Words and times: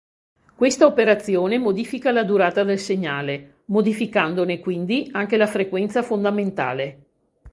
Questa 0.55 0.87
operazione 0.87 1.59
modifica 1.59 2.09
la 2.11 2.23
durata 2.23 2.63
del 2.63 2.79
segnale, 2.79 3.57
modificandone 3.65 4.59
quindi 4.59 5.07
anche 5.13 5.37
la 5.37 5.45
frequenza 5.45 6.01
fondamentale. 6.01 7.05